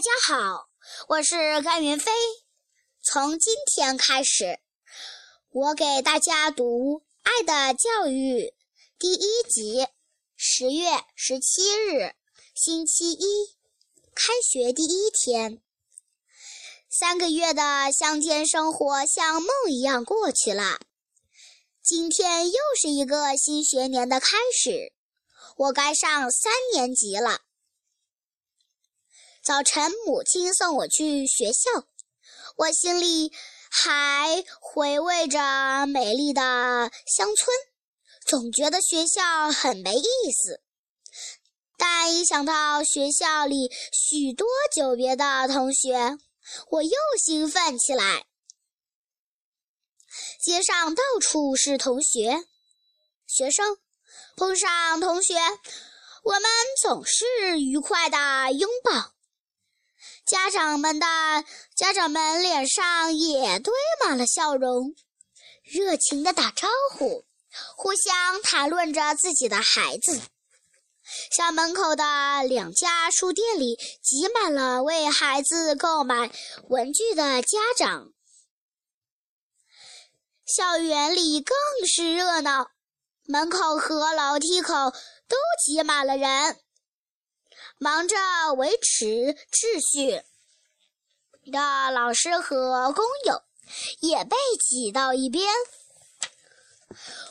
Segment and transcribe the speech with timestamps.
[0.00, 0.66] 大家好，
[1.08, 2.10] 我是甘云飞。
[3.02, 4.58] 从今天开始，
[5.50, 8.44] 我给大家读《爱的教育》
[8.98, 9.86] 第一集。
[10.38, 12.14] 十月十七日，
[12.54, 13.58] 星期一，
[14.14, 15.60] 开学第一天。
[16.88, 20.80] 三个月的乡间生活像梦一样过去了。
[21.82, 24.94] 今天又是一个新学年的开始，
[25.58, 27.42] 我该上三年级了。
[29.42, 31.70] 早晨，母亲送我去学校，
[32.56, 33.32] 我心里
[33.70, 37.56] 还回味着美丽的乡村，
[38.26, 40.60] 总觉得学校很没意思。
[41.78, 46.18] 但一想到学校里许多久别的同学，
[46.68, 48.26] 我又兴奋起来。
[50.38, 52.44] 街上到处是同学、
[53.26, 53.78] 学生，
[54.36, 55.34] 碰上同学，
[56.24, 56.42] 我们
[56.82, 59.14] 总是愉快的拥抱。
[60.30, 61.06] 家长们的
[61.74, 64.94] 家长们脸上也堆满了笑容，
[65.64, 67.24] 热情地打招呼，
[67.76, 70.20] 互相谈论着自己的孩子。
[71.36, 76.30] 校门口的两家书店里挤满了为孩子购买
[76.68, 78.12] 文具的家长。
[80.46, 81.56] 校园里更
[81.92, 82.70] 是热闹，
[83.26, 86.56] 门口和楼梯口都挤满了人。
[87.82, 88.14] 忙着
[88.58, 89.06] 维持
[89.50, 90.22] 秩序
[91.50, 93.42] 的老师和工友
[94.00, 95.50] 也被挤到一边。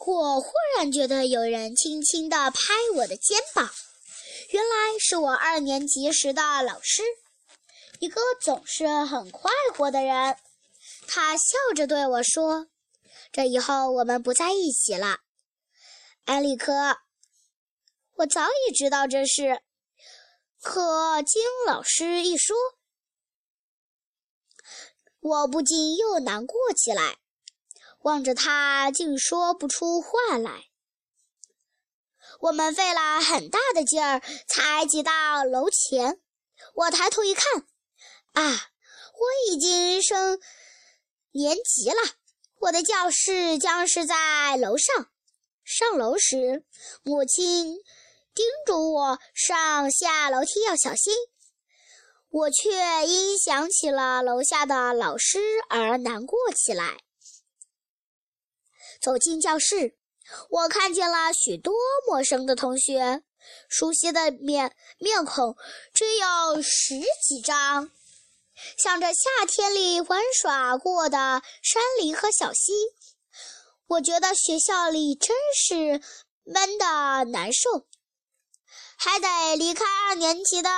[0.00, 3.70] 我忽然觉得有人轻轻地拍我的肩膀，
[4.50, 7.02] 原来是我二年级时的老师，
[8.00, 10.36] 一个总是很快活的人。
[11.08, 12.66] 他笑着对我说
[13.32, 15.20] ：“这以后我们不在一起了，
[16.26, 16.98] 安利克。”
[18.16, 19.62] 我早已知道这事。
[20.64, 22.56] 可经老师一说，
[25.20, 27.18] 我不禁又难过起来。
[28.00, 30.64] 望着他，竟说不出话来。
[32.40, 36.18] 我们费了很大的劲儿才挤到楼前。
[36.74, 37.66] 我抬头一看，
[38.32, 38.70] 啊，
[39.12, 40.40] 我已经升
[41.32, 41.96] 年级了。
[42.60, 45.10] 我的教室将是在楼上。
[45.62, 46.64] 上楼时，
[47.02, 47.76] 母亲。
[48.34, 51.14] 叮嘱我上下楼梯要小心，
[52.30, 56.98] 我却因想起了楼下的老师而难过起来。
[59.00, 59.96] 走进教室，
[60.50, 61.74] 我看见了许多
[62.08, 63.22] 陌生的同学，
[63.68, 65.56] 熟悉的面面孔
[65.92, 67.92] 只有十几张，
[68.76, 72.72] 想着夏天里玩耍过的山林和小溪。
[73.86, 76.02] 我觉得学校里真是
[76.42, 77.86] 闷得难受。
[78.96, 80.70] 还得离开二年级的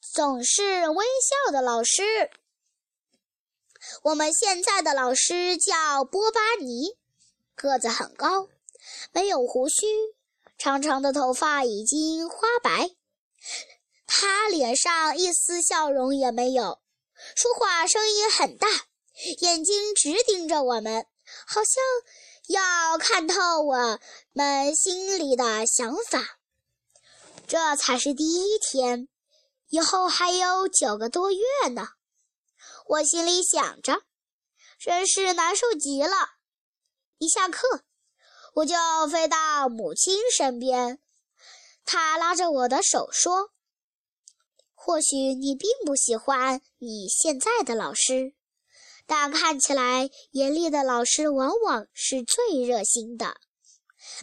[0.00, 2.30] 总是微笑的老师。
[4.02, 6.96] 我们现在的老师叫波巴尼，
[7.54, 8.48] 个子很高，
[9.12, 9.86] 没有胡须，
[10.56, 12.90] 长长的头发已经花白。
[14.06, 16.80] 他脸上一丝笑容也没有，
[17.34, 18.68] 说话声音很大，
[19.40, 21.06] 眼睛直盯着我们，
[21.46, 21.82] 好像
[22.48, 23.98] 要看透我
[24.32, 26.38] 们心里的想法。
[27.52, 29.08] 这才是第一天，
[29.68, 31.86] 以后还有九个多月呢。
[32.86, 34.04] 我心里想着，
[34.78, 36.16] 真是难受极了。
[37.18, 37.84] 一下课，
[38.54, 38.74] 我就
[39.06, 40.98] 飞到母亲身边，
[41.84, 43.50] 她拉着我的手说
[44.72, 48.32] ：“或许你并不喜欢你现在的老师，
[49.04, 53.36] 但看起来严厉的老师往往是最热心的。”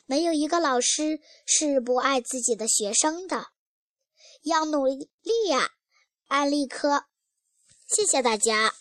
[0.06, 3.48] 没有一个老师是不爱自己的学生的，
[4.44, 5.06] 要努力
[5.50, 5.70] 呀，
[6.28, 7.06] 安利科！
[7.88, 8.74] 谢谢大家。